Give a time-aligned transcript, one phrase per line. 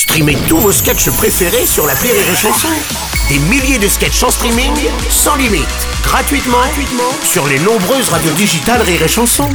[0.00, 2.68] Streamez tous vos sketchs préférés sur la Rire et Chanson.
[3.28, 4.72] Des milliers de sketchs en streaming,
[5.10, 5.68] sans limite,
[6.02, 9.50] gratuitement, gratuitement sur les nombreuses radios digitales Rire et Chanson.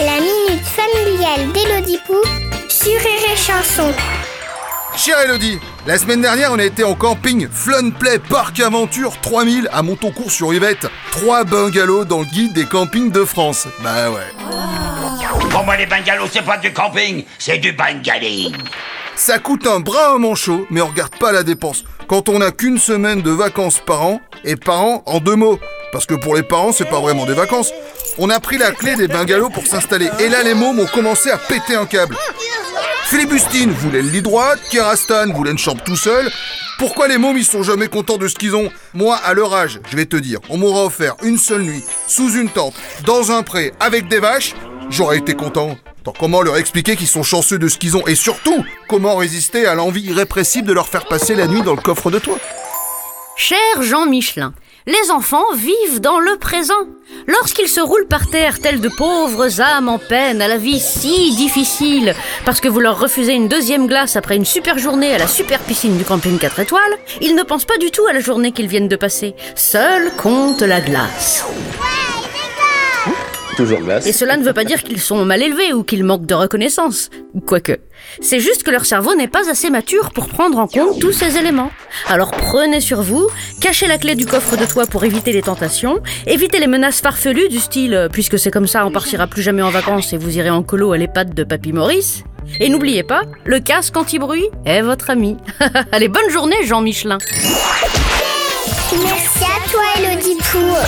[0.00, 2.16] La minute familiale d'Élodie Pou
[2.68, 3.92] sur Rire et Chanson.
[4.96, 9.68] Chère Elodie, la semaine dernière on a été en camping Fun Play Parc Aventure 3000
[9.72, 10.88] à Montoncourt sur Yvette.
[11.12, 13.68] Trois bungalows dans le guide des campings de France.
[13.84, 14.93] Bah ouais.
[15.50, 18.54] Pour moi, les bungalows, c'est pas du camping, c'est du bangaling.
[19.16, 21.84] Ça coûte un bras à manchot, mais on regarde pas la dépense.
[22.08, 25.58] Quand on a qu'une semaine de vacances par an, et par an en deux mots.
[25.92, 27.72] Parce que pour les parents, c'est pas vraiment des vacances.
[28.18, 30.08] On a pris la clé des bungalows pour s'installer.
[30.20, 32.16] Et là, les mômes ont commencé à péter un câble.
[33.04, 36.30] Philibustine voulait le lit droit, Kerastan voulait une chambre tout seul.
[36.78, 38.70] Pourquoi les mômes ils sont jamais contents de ce qu'ils ont?
[38.94, 42.32] Moi, à leur âge, je vais te dire, on m'aura offert une seule nuit, sous
[42.32, 42.74] une tente,
[43.06, 44.54] dans un pré, avec des vaches,
[44.90, 45.76] j'aurais été content.
[46.18, 49.74] Comment leur expliquer qu'ils sont chanceux de ce qu'ils ont Et surtout, comment résister à
[49.74, 52.38] l'envie irrépressible de leur faire passer la nuit dans le coffre de toit?
[53.36, 54.52] Cher Jean Michelin,
[54.86, 56.74] les enfants vivent dans le présent.
[57.26, 61.34] Lorsqu'ils se roulent par terre tels de pauvres âmes en peine à la vie si
[61.34, 65.26] difficile, parce que vous leur refusez une deuxième glace après une super journée à la
[65.26, 68.52] super piscine du camping 4 étoiles, ils ne pensent pas du tout à la journée
[68.52, 69.34] qu'ils viennent de passer.
[69.56, 71.44] Seul compte la glace.
[73.56, 74.06] Toujours glace.
[74.06, 77.10] Et cela ne veut pas dire qu'ils sont mal élevés ou qu'ils manquent de reconnaissance.
[77.46, 77.78] Quoique.
[78.20, 81.36] C'est juste que leur cerveau n'est pas assez mature pour prendre en compte tous ces
[81.36, 81.70] éléments.
[82.08, 83.28] Alors prenez sur vous,
[83.60, 87.48] cachez la clé du coffre de toit pour éviter les tentations, évitez les menaces farfelues
[87.48, 90.36] du style euh, puisque c'est comme ça on partira plus jamais en vacances et vous
[90.36, 92.24] irez en colo à l'EHPAD de Papy Maurice.
[92.60, 95.36] Et n'oubliez pas, le casque anti-bruit est votre ami.
[95.92, 97.18] Allez, bonne journée Jean Michelin.
[98.92, 99.82] Merci à toi,
[100.52, 100.58] Pou.
[100.58, 100.83] Chanson.